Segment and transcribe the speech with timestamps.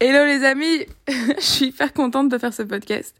[0.00, 3.14] Hello les amis, je suis hyper contente de faire ce podcast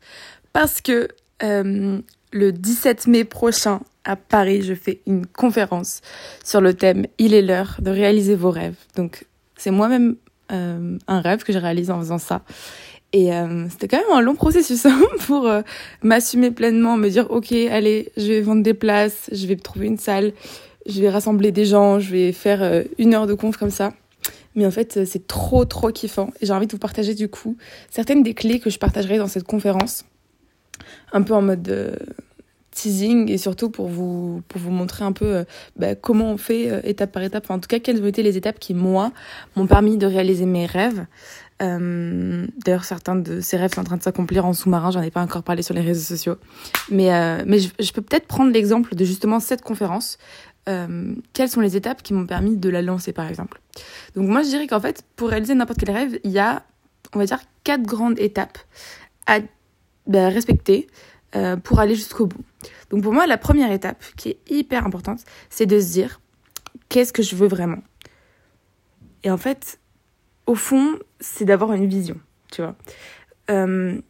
[0.52, 1.06] parce que
[1.44, 2.00] euh,
[2.32, 6.00] le 17 mai prochain à Paris, je fais une conférence
[6.44, 8.74] sur le thème Il est l'heure de réaliser vos rêves.
[8.96, 9.24] Donc
[9.56, 10.16] c'est moi-même
[10.50, 12.42] euh, un rêve que j'ai réalisé en faisant ça.
[13.12, 15.62] Et euh, c'était quand même un long processus hein, pour euh,
[16.02, 19.98] m'assumer pleinement, me dire ok, allez, je vais vendre des places, je vais trouver une
[19.98, 20.32] salle,
[20.86, 23.92] je vais rassembler des gens, je vais faire une heure de conf comme ça.
[24.54, 26.32] Mais en fait, c'est trop, trop kiffant.
[26.40, 27.56] Et j'ai envie de vous partager du coup
[27.90, 30.04] certaines des clés que je partagerai dans cette conférence.
[31.12, 31.96] Un peu en mode euh,
[32.70, 35.44] teasing et surtout pour vous, pour vous montrer un peu euh,
[35.76, 37.44] bah, comment on fait euh, étape par étape.
[37.46, 39.12] Enfin, en tout cas, quelles ont été les étapes qui, moi,
[39.56, 41.06] m'ont permis de réaliser mes rêves.
[41.62, 44.90] Euh, D'ailleurs, certains de ces rêves sont en train de s'accomplir en sous-marin.
[44.90, 46.36] J'en ai pas encore parlé sur les réseaux sociaux.
[46.90, 50.18] Mais, euh, mais je peux peut-être prendre l'exemple de justement cette conférence.
[50.68, 53.60] Euh, quelles sont les étapes qui m'ont permis de la lancer, par exemple?
[54.14, 56.64] Donc, moi, je dirais qu'en fait, pour réaliser n'importe quel rêve, il y a,
[57.14, 58.58] on va dire, quatre grandes étapes
[59.26, 59.40] à
[60.06, 60.86] bah, respecter
[61.36, 62.44] euh, pour aller jusqu'au bout.
[62.90, 66.20] Donc, pour moi, la première étape, qui est hyper importante, c'est de se dire
[66.88, 67.82] qu'est-ce que je veux vraiment?
[69.22, 69.78] Et en fait,
[70.46, 72.16] au fond, c'est d'avoir une vision,
[72.50, 72.76] tu vois.
[73.50, 74.00] Euh,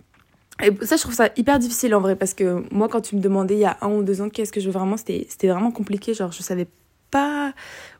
[0.63, 3.21] et ça, je trouve ça hyper difficile en vrai, parce que moi, quand tu me
[3.21, 5.73] demandais il y a un ou deux ans qu'est-ce que je veux vraiment, c'était vraiment
[5.73, 6.15] compliqué.
[6.15, 6.69] Genre, je savais
[7.11, 7.53] pas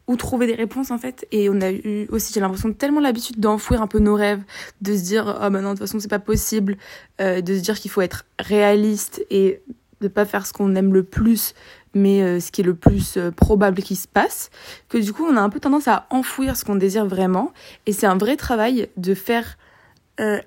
[0.07, 1.27] où trouver des réponses en fait.
[1.33, 4.43] Et on a eu aussi, j'ai l'impression, tellement l'habitude d'enfouir un peu nos rêves,
[4.81, 6.77] de se dire, oh, bah non, de toute façon, c'est pas possible,
[7.21, 9.61] euh, de se dire qu'il faut être réaliste et
[10.01, 11.55] de pas faire ce qu'on aime le plus,
[11.95, 14.51] mais euh, ce qui est le plus euh, probable qui se passe,
[14.89, 17.53] que du coup, on a un peu tendance à enfouir ce qu'on désire vraiment.
[17.87, 19.57] Et c'est un vrai travail de faire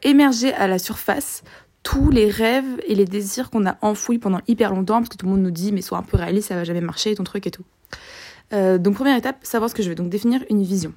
[0.01, 1.43] émerger à la surface
[1.87, 5.25] tous les rêves et les désirs qu'on a enfouis pendant hyper longtemps, parce que tout
[5.25, 7.47] le monde nous dit, mais sois un peu réaliste, ça va jamais marcher, ton truc
[7.47, 7.63] et tout.
[8.51, 9.95] Euh, donc première étape, savoir ce que je veux.
[9.95, 10.93] Donc définir une vision.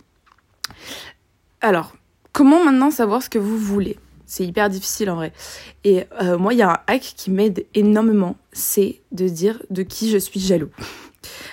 [1.61, 1.95] Alors,
[2.33, 3.99] comment maintenant savoir ce que vous voulez?
[4.27, 5.33] C'est hyper difficile en vrai.
[5.85, 9.85] Et euh, moi, il y a un hack qui m'aide énormément, c'est de dire de
[9.85, 10.71] qui je suis jaloux.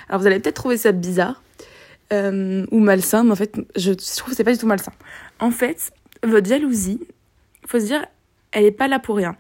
[0.10, 1.44] Alors vous allez peut-être trouver ça bizarre
[2.12, 4.94] euh, ou malsain, mais en fait, je trouve que c'est pas du tout malsain.
[5.40, 5.92] En fait,
[6.24, 7.02] votre jalousie,
[7.68, 8.04] faut se dire,
[8.52, 9.36] elle est pas là pour rien.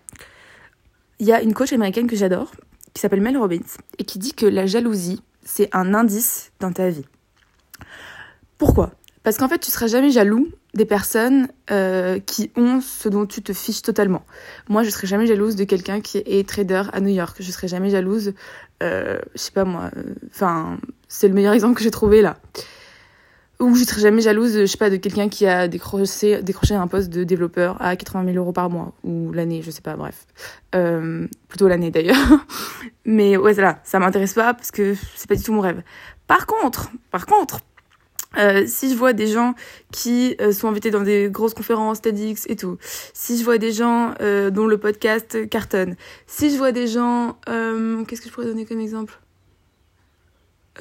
[1.20, 2.52] Il y a une coach américaine que j'adore,
[2.94, 3.60] qui s'appelle Mel Robbins,
[3.98, 7.06] et qui dit que la jalousie, c'est un indice dans ta vie.
[8.58, 8.92] Pourquoi?
[9.24, 13.42] Parce qu'en fait, tu seras jamais jaloux des personnes euh, qui ont ce dont tu
[13.42, 14.24] te fiches totalement.
[14.70, 17.36] Moi, je serai jamais jalouse de quelqu'un qui est trader à New York.
[17.40, 18.34] Je serai jamais jalouse,
[18.84, 19.92] euh, je sais pas moi.
[20.30, 22.38] Enfin, euh, c'est le meilleur exemple que j'ai trouvé là.
[23.60, 26.88] Ou je serais jamais jalouse, je sais pas, de quelqu'un qui a décroché, décroché un
[26.88, 28.94] poste de développeur à 80 000 euros par mois.
[29.04, 30.28] Ou l'année, je sais pas, bref.
[30.76, 32.46] Euh, plutôt l'année d'ailleurs.
[33.06, 35.82] Mais ouais, voilà, ça m'intéresse pas parce que c'est pas du tout mon rêve.
[36.28, 37.62] Par contre, par contre,
[38.38, 39.56] euh, si je vois des gens
[39.92, 42.78] qui euh, sont invités dans des grosses conférences TEDx et tout,
[43.14, 45.96] si je vois des gens euh, dont le podcast cartonne,
[46.28, 49.20] si je vois des gens, euh, qu'est-ce que je pourrais donner comme exemple?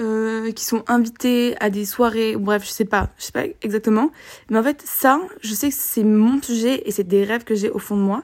[0.00, 4.10] Euh, qui sont invités à des soirées, bref, je sais pas, je sais pas exactement.
[4.50, 7.54] Mais en fait, ça, je sais que c'est mon sujet et c'est des rêves que
[7.54, 8.22] j'ai au fond de moi.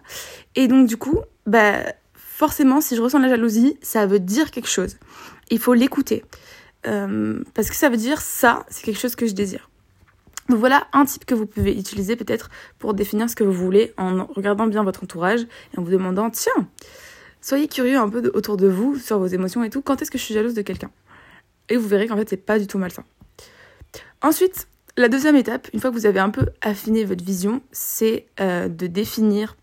[0.54, 1.82] Et donc, du coup, bah,
[2.14, 4.96] forcément, si je ressens la jalousie, ça veut dire quelque chose.
[5.50, 6.24] Il faut l'écouter.
[6.86, 9.70] Euh, parce que ça veut dire ça, c'est quelque chose que je désire.
[10.48, 13.94] Donc voilà un type que vous pouvez utiliser peut-être pour définir ce que vous voulez
[13.96, 16.68] en regardant bien votre entourage et en vous demandant, tiens,
[17.40, 19.82] soyez curieux un peu autour de vous sur vos émotions et tout.
[19.82, 20.90] Quand est-ce que je suis jalouse de quelqu'un?
[21.68, 23.04] Et vous verrez qu'en fait, c'est pas du tout malsain.
[24.20, 28.26] Ensuite, la deuxième étape, une fois que vous avez un peu affiné votre vision, c'est
[28.40, 29.56] euh, de définir.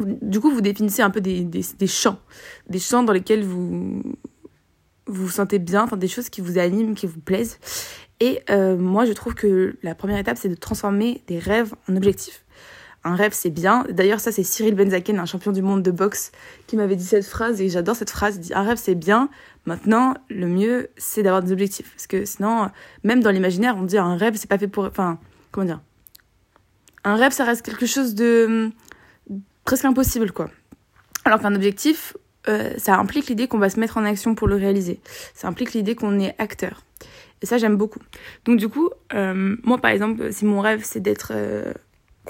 [0.00, 2.18] Du coup, vous définissez un peu des, des, champs,
[2.68, 4.02] des champs dans lesquels vous
[5.06, 7.58] vous, vous sentez bien, enfin des choses qui vous animent, qui vous plaisent.
[8.20, 11.96] Et euh, moi, je trouve que la première étape, c'est de transformer des rêves en
[11.96, 12.44] objectifs.
[13.02, 13.84] Un rêve, c'est bien.
[13.88, 16.32] D'ailleurs, ça, c'est Cyril Benzaken, un champion du monde de boxe,
[16.66, 18.36] qui m'avait dit cette phrase et j'adore cette phrase.
[18.36, 19.30] Il dit, un rêve, c'est bien.
[19.64, 21.90] Maintenant, le mieux, c'est d'avoir des objectifs.
[21.92, 22.70] Parce que sinon,
[23.02, 24.84] même dans l'imaginaire, on dit un rêve, c'est pas fait pour.
[24.84, 25.18] Enfin,
[25.50, 25.80] comment dire?
[27.04, 28.70] Un rêve, ça reste quelque chose de
[29.64, 30.50] presque impossible, quoi.
[31.24, 32.16] Alors qu'un objectif,
[32.48, 35.00] euh, ça implique l'idée qu'on va se mettre en action pour le réaliser.
[35.34, 36.82] Ça implique l'idée qu'on est acteur.
[37.40, 38.00] Et ça, j'aime beaucoup.
[38.44, 41.32] Donc, du coup, euh, moi, par exemple, si mon rêve, c'est d'être.
[41.34, 41.72] Euh,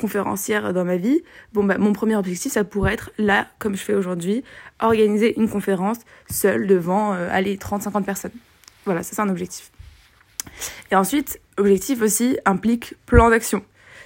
[0.01, 3.83] conférencière dans ma vie, bon bah mon premier objectif ça pourrait être là comme je
[3.83, 4.43] fais aujourd'hui,
[4.81, 5.99] organiser une conférence
[6.31, 8.33] seule devant euh, allez 30 50 personnes.
[8.87, 9.71] Voilà, ça c'est un objectif.
[10.91, 13.63] Et ensuite, objectif aussi implique plan d'action.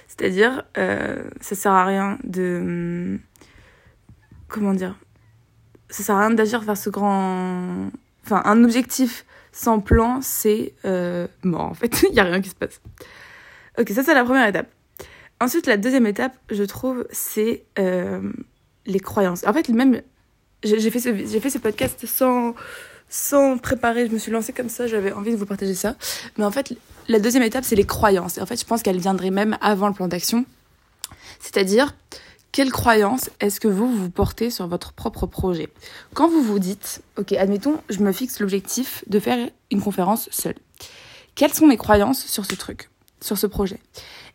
[0.07, 3.19] C'est-à-dire euh, ça sert à rien de
[4.47, 4.95] comment dire
[5.89, 7.89] Ça sert à rien d'agir vers ce grand
[8.25, 12.49] enfin un objectif sans plan, c'est euh, mort en fait, il y a rien qui
[12.49, 12.81] se passe.
[13.77, 14.67] OK, ça c'est la première étape.
[15.41, 18.31] Ensuite, la deuxième étape, je trouve, c'est euh,
[18.85, 19.45] les croyances.
[19.45, 20.01] En fait, même,
[20.63, 22.55] j'ai fait, ce, fait ce podcast sans,
[23.09, 25.95] sans préparer, je me suis lancée comme ça, j'avais envie de vous partager ça.
[26.37, 26.73] Mais en fait,
[27.07, 28.37] la deuxième étape, c'est les croyances.
[28.37, 30.45] Et en fait, je pense qu'elle viendrait même avant le plan d'action.
[31.39, 31.93] C'est-à-dire,
[32.51, 35.67] quelles croyances est-ce que vous vous portez sur votre propre projet?
[36.13, 40.55] Quand vous vous dites, ok, admettons, je me fixe l'objectif de faire une conférence seule.
[41.35, 42.89] Quelles sont mes croyances sur ce truc,
[43.19, 43.81] sur ce projet?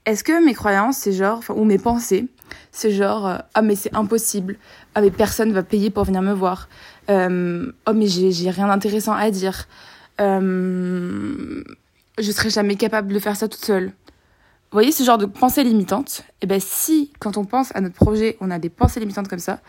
[0.06, 2.26] Est-ce que mes croyances, c'est genre, ou mes pensées,
[2.72, 4.56] c'est genre, euh, ah mais c'est impossible,
[4.94, 6.68] ah mais personne va payer pour venir me voir,
[7.10, 9.66] euh, oh mais j'ai rien d'intéressant à dire,
[10.20, 11.62] euh,
[12.18, 13.86] je serai jamais capable de faire ça toute seule.
[13.86, 17.96] Vous voyez ce genre de pensée limitante Eh bien, si, quand on pense à notre
[17.96, 19.60] projet, on a des pensées limitantes comme ça,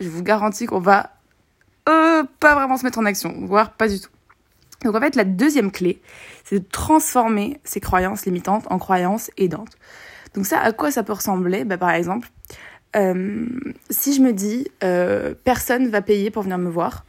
[0.00, 1.12] je vous garantis qu'on va
[1.84, 4.10] pas vraiment se mettre en action, voire pas du tout.
[4.84, 6.00] Donc en fait, la deuxième clé,
[6.44, 9.76] c'est de transformer ces croyances limitantes en croyances aidantes.
[10.34, 11.64] Donc ça, à quoi ça peut ressembler?
[11.64, 12.28] Bah, Par exemple,
[12.96, 13.46] euh,
[13.90, 17.04] si je me dis euh, personne va payer pour venir me voir,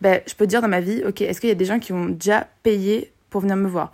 [0.00, 1.92] bah, je peux dire dans ma vie, ok, est-ce qu'il y a des gens qui
[1.92, 3.92] ont déjà payé pour venir me voir?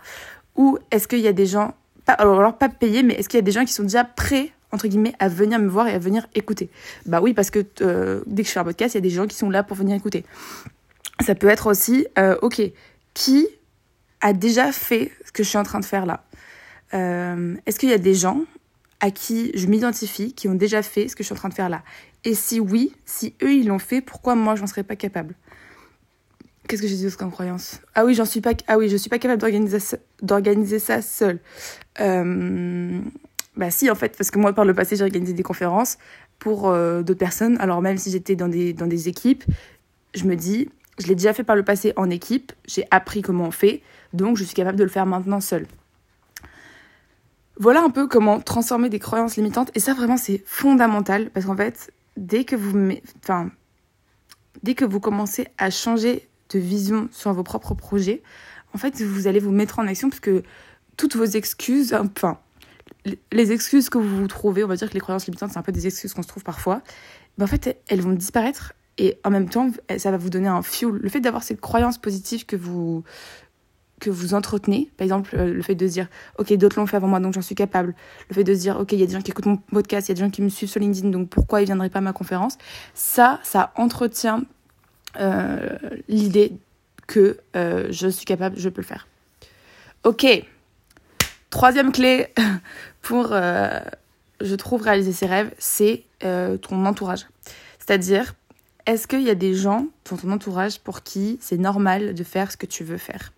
[0.55, 1.73] Ou est-ce qu'il y a des gens
[2.07, 4.87] alors, pas payer, mais est-ce qu'il y a des gens qui sont déjà prêts entre
[4.87, 6.69] guillemets à venir me voir et à venir écouter?
[7.05, 9.09] Bah oui, parce que euh, dès que je fais un podcast, il y a des
[9.09, 10.23] gens qui sont là pour venir écouter.
[11.21, 12.61] Ça peut être aussi, euh, ok,
[13.15, 13.47] qui
[14.21, 16.23] a déjà fait ce que je suis en train de faire là
[16.93, 18.41] euh, Est-ce qu'il y a des gens
[18.99, 21.55] à qui je m'identifie, qui ont déjà fait ce que je suis en train de
[21.55, 21.83] faire là?
[22.23, 25.33] Et si oui, si eux ils l'ont fait, pourquoi moi j'en serais pas capable?
[26.67, 28.17] Qu'est-ce que j'ai dit comme croyance Ah oui.
[28.67, 31.39] Ah oui, je suis pas capable d'organiser ça, ça seule.
[32.01, 32.99] Euh,
[33.55, 35.99] bah si, en fait, parce que moi, par le passé, j'ai organisé des conférences
[36.39, 37.57] pour euh, d'autres personnes.
[37.59, 39.43] Alors même si j'étais dans des équipes,
[40.15, 42.53] je me dis, je l'ai déjà fait par le passé en équipe.
[42.65, 43.81] J'ai appris comment on fait,
[44.13, 45.67] donc je suis capable de le faire maintenant seule.
[47.57, 49.71] Voilà un peu comment transformer des croyances limitantes.
[49.75, 52.91] Et ça, vraiment, c'est fondamental parce qu'en fait, dès que vous,
[53.23, 53.49] enfin,
[54.63, 58.23] dès que vous commencez à changer de vision sur vos propres projets,
[58.73, 60.43] en fait, vous allez vous mettre en action parce que
[60.97, 62.39] toutes vos excuses, enfin,
[63.31, 65.63] les excuses que vous vous trouvez, on va dire que les croyances limitantes, c'est un
[65.63, 66.81] peu des excuses qu'on se trouve parfois,
[67.37, 70.61] ben en fait, elles vont disparaître et en même temps, ça va vous donner un
[70.61, 70.91] fuel.
[70.91, 73.03] Le fait d'avoir cette croyance positive que vous,
[73.99, 76.07] que vous entretenez, par exemple, euh, le fait de se dire,
[76.37, 77.93] OK, d'autres l'ont fait avant moi, donc j'en suis capable.
[78.29, 80.07] Le fait de se dire, OK, il y a des gens qui écoutent mon podcast,
[80.07, 81.99] il y a des gens qui me suivent sur LinkedIn, donc pourquoi ils viendraient pas
[81.99, 82.57] à ma conférence?
[82.93, 84.43] Ça, ça entretient
[85.19, 85.77] euh,
[86.07, 86.53] l'idée
[87.07, 89.07] que euh, je suis capable, je peux le faire.
[90.03, 90.25] Ok.
[91.49, 92.27] Troisième clé
[93.01, 97.27] pour, je trouve, réaliser ses rêves, c'est ton entourage.
[97.79, 98.33] C'est-à-dire,
[98.85, 102.51] est-ce qu'il y a des gens dans ton entourage pour qui c'est normal de faire
[102.51, 103.31] ce que tu veux faire?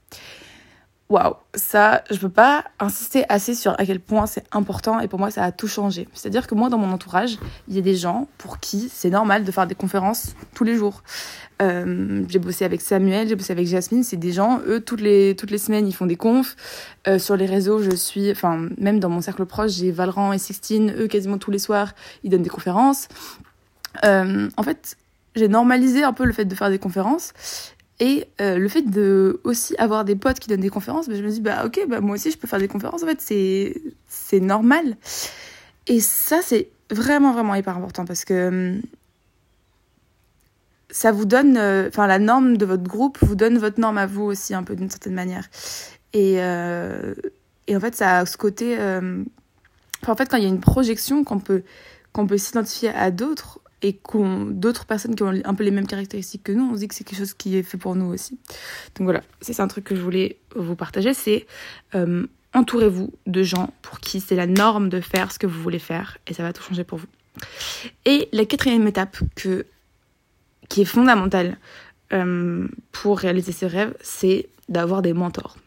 [1.09, 5.19] Waouh, ça, je peux pas insister assez sur à quel point c'est important et pour
[5.19, 6.05] moi ça a tout changé.
[6.11, 7.37] C'est-à-dire que moi dans mon entourage,
[7.69, 10.75] il y a des gens pour qui c'est normal de faire des conférences tous les
[10.75, 11.03] jours.
[11.61, 15.33] Euh, j'ai bossé avec Samuel, j'ai bossé avec Jasmine, c'est des gens, eux toutes les
[15.37, 16.57] toutes les semaines ils font des confs.
[17.07, 20.37] Euh, sur les réseaux, je suis, enfin même dans mon cercle proche, j'ai Valran et
[20.37, 21.93] Sixtine, eux quasiment tous les soirs
[22.25, 23.07] ils donnent des conférences.
[24.03, 24.97] Euh, en fait,
[25.35, 27.33] j'ai normalisé un peu le fait de faire des conférences
[27.99, 31.23] et euh, le fait de aussi avoir des potes qui donnent des conférences, bah, je
[31.23, 33.03] me dis bah ok, bah moi aussi je peux faire des conférences.
[33.03, 34.97] En fait, c'est c'est normal.
[35.87, 38.81] Et ça c'est vraiment vraiment hyper important parce que hum,
[40.91, 44.05] ça vous donne, euh, enfin la norme de votre groupe vous donne votre norme à
[44.05, 45.47] vous aussi un peu d'une certaine manière.
[46.13, 47.15] Et euh,
[47.65, 51.23] et en fait ça a ce côté, en fait quand il y a une projection
[51.23, 51.63] qu'on peut
[52.13, 55.87] qu'on peut s'identifier à d'autres, et qu'on d'autres personnes qui ont un peu les mêmes
[55.87, 58.11] caractéristiques que nous, on se dit que c'est quelque chose qui est fait pour nous
[58.11, 58.39] aussi.
[58.95, 61.45] Donc voilà, c'est un truc que je voulais vous partager, c'est
[61.95, 65.79] euh, entourez-vous de gens pour qui c'est la norme de faire ce que vous voulez
[65.79, 67.07] faire et ça va tout changer pour vous.
[68.05, 69.65] Et la quatrième étape que,
[70.69, 71.57] qui est fondamentale
[72.13, 75.57] euh, pour réaliser ses rêves, c'est d'avoir des mentors.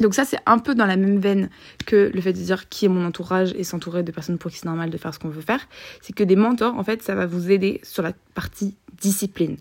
[0.00, 1.50] Donc ça, c'est un peu dans la même veine
[1.86, 4.58] que le fait de dire qui est mon entourage et s'entourer de personnes pour qui
[4.58, 5.60] c'est normal de faire ce qu'on veut faire.
[6.00, 9.56] C'est que des mentors, en fait, ça va vous aider sur la partie discipline.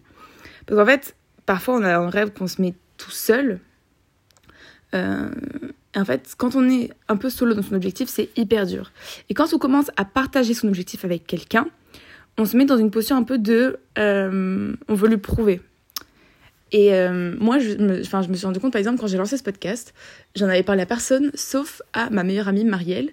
[0.66, 1.16] Parce qu'en fait,
[1.46, 3.60] parfois, on a un rêve qu'on se met tout seul.
[4.94, 5.30] Euh,
[5.96, 8.92] en fait, quand on est un peu solo dans son objectif, c'est hyper dur.
[9.30, 11.68] Et quand on commence à partager son objectif avec quelqu'un,
[12.38, 13.80] on se met dans une position un peu de...
[13.98, 15.62] Euh, on veut lui prouver.
[16.72, 19.38] Et euh, moi, je me, je me suis rendu compte, par exemple, quand j'ai lancé
[19.38, 19.94] ce podcast,
[20.36, 23.12] j'en avais parlé à personne, sauf à ma meilleure amie Marielle.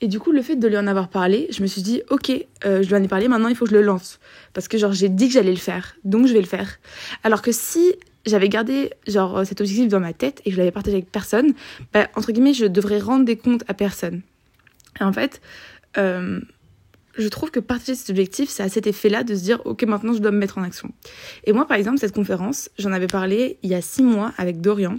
[0.00, 2.30] Et du coup, le fait de lui en avoir parlé, je me suis dit, ok,
[2.64, 4.18] euh, je lui en ai parlé, maintenant il faut que je le lance.
[4.52, 6.78] Parce que, genre, j'ai dit que j'allais le faire, donc je vais le faire.
[7.22, 7.94] Alors que si
[8.26, 11.54] j'avais gardé, genre, cet objectif dans ma tête et que je l'avais partagé avec personne,
[11.92, 14.22] bah, entre guillemets, je devrais rendre des comptes à personne.
[15.00, 15.40] Et en fait,
[15.96, 16.40] euh,
[17.16, 20.12] je trouve que partager cet objectif, c'est à cet effet-là de se dire, ok, maintenant
[20.12, 20.90] je dois me mettre en action.
[21.44, 24.60] Et moi, par exemple, cette conférence, j'en avais parlé il y a six mois avec
[24.60, 24.98] Dorian.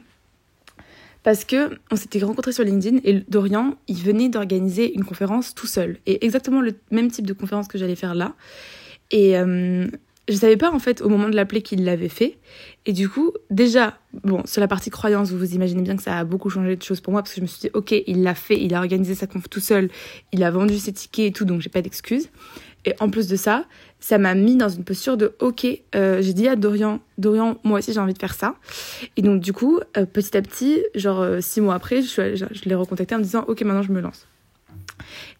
[1.23, 5.65] Parce que on s'était rencontrés sur LinkedIn et Dorian, il venait d'organiser une conférence tout
[5.65, 5.97] seul.
[6.05, 8.35] Et exactement le même type de conférence que j'allais faire là.
[9.09, 9.87] Et euh,
[10.27, 12.37] je savais pas en fait au moment de l'appeler qu'il l'avait fait.
[12.85, 16.17] Et du coup, déjà, bon, sur la partie croyance, vous vous imaginez bien que ça
[16.17, 18.23] a beaucoup changé de choses pour moi parce que je me suis dit, ok, il
[18.23, 19.89] l'a fait, il a organisé sa conf tout seul,
[20.31, 22.29] il a vendu ses tickets et tout, donc j'ai pas d'excuses.
[22.85, 23.65] Et en plus de ça,
[23.99, 25.65] ça m'a mis dans une posture de, ok,
[25.95, 28.55] euh, j'ai dit à Dorian, Dorian, moi aussi j'ai envie de faire ça.
[29.17, 32.69] Et donc du coup, euh, petit à petit, genre euh, six mois après, je, je,
[32.69, 34.27] l'ai recontacté en me disant, ok, maintenant je me lance.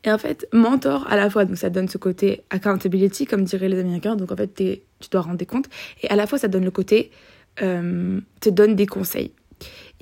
[0.04, 3.70] Et en fait, mentor à la fois, donc ça donne ce côté accountability, comme diraient
[3.70, 5.68] les Américains, donc en fait, tu dois rendre des comptes,
[6.02, 7.12] et à la fois, ça donne le côté,
[7.62, 9.32] euh, te donne des conseils.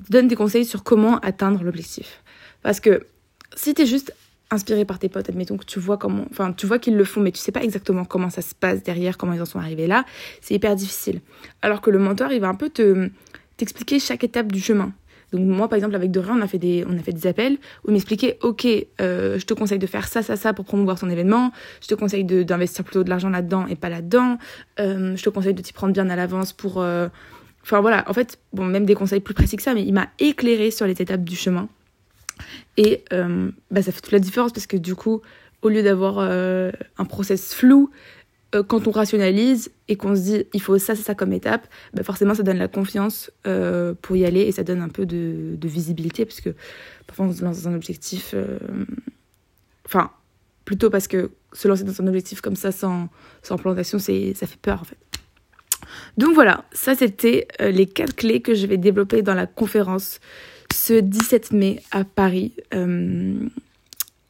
[0.00, 2.22] Il te donne des conseils sur comment atteindre l'objectif.
[2.62, 3.06] Parce que
[3.54, 4.14] si tu es juste
[4.50, 7.20] inspiré par tes potes, admettons que tu vois comment, enfin, tu vois qu'ils le font,
[7.20, 9.86] mais tu sais pas exactement comment ça se passe derrière, comment ils en sont arrivés
[9.86, 10.04] là,
[10.40, 11.20] c'est hyper difficile.
[11.62, 13.10] Alors que le mentor, il va un peu te
[13.56, 14.92] t'expliquer chaque étape du chemin.
[15.34, 17.54] Donc moi, par exemple, avec Dorian, on a fait des, on a fait des appels
[17.82, 18.68] où il m'expliquait, ok,
[19.00, 21.50] euh, je te conseille de faire ça, ça, ça pour promouvoir ton événement.
[21.82, 24.38] Je te conseille d'investir plutôt de l'argent là-dedans et pas là-dedans.
[24.78, 26.80] Euh, je te conseille de t'y prendre bien à l'avance pour...
[26.80, 27.08] Euh...
[27.64, 30.06] Enfin voilà, en fait, bon, même des conseils plus précis que ça, mais il m'a
[30.20, 31.68] éclairé sur les étapes du chemin.
[32.76, 35.22] Et bah, ça fait toute la différence parce que du coup,
[35.62, 37.90] au lieu d'avoir un process flou,
[38.54, 41.66] euh, quand on rationalise et qu'on se dit il faut ça, c'est ça comme étape,
[41.92, 45.06] bah forcément ça donne la confiance euh, pour y aller et ça donne un peu
[45.06, 46.50] de, visibilité parce que
[47.06, 48.32] parfois on se lance dans un objectif.
[48.34, 48.58] Euh...
[49.86, 50.10] Enfin,
[50.64, 53.08] plutôt parce que se lancer dans un objectif comme ça sans,
[53.42, 54.98] sans plantation, ça fait peur en fait.
[56.16, 60.20] Donc voilà, ça c'était les quatre clés que je vais développer dans la conférence
[60.72, 62.54] ce 17 mai à Paris.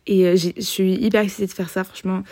[0.07, 2.23] Et je suis hyper excitée de faire ça, franchement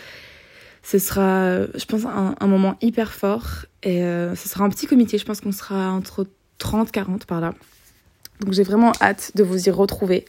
[0.82, 3.66] ce sera, je pense, un, moment hyper fort.
[3.82, 6.26] Et euh, ce sera un petit comité, je pense qu'on sera entre
[6.58, 7.54] 30, 40 par là.
[8.40, 10.24] Donc j'ai vraiment hâte de vous y retrouver.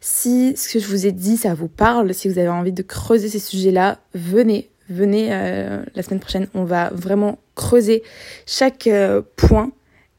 [0.00, 2.82] Si ce que je vous ai dit, ça vous parle, si vous avez envie de
[2.82, 6.48] creuser ces sujets-là, venez, venez euh, la semaine prochaine.
[6.54, 8.02] On va vraiment creuser
[8.46, 9.72] chaque euh, point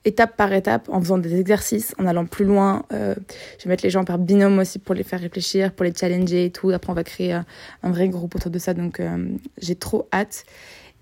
[0.10, 2.84] étape par étape, en faisant des exercices, en allant plus loin.
[2.92, 3.16] Euh,
[3.58, 6.46] je vais mettre les gens par binôme aussi pour les faire réfléchir, pour les challenger
[6.46, 6.70] et tout.
[6.72, 7.46] Après, on va créer un,
[7.84, 8.74] un vrai groupe autour de ça.
[8.74, 10.44] Donc, euh, j'ai trop hâte.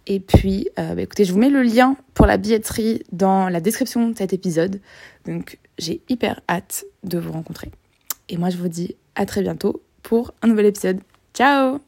[0.08, 3.60] Et puis, euh, bah, écoutez, je vous mets le lien pour la billetterie dans la
[3.60, 4.80] description de cet épisode.
[5.26, 7.72] Donc, j'ai hyper hâte de vous rencontrer.
[8.30, 11.00] Et moi, je vous dis à très bientôt pour un nouvel épisode.
[11.34, 11.87] Ciao